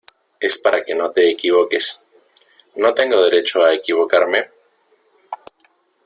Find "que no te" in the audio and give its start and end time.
0.83-1.29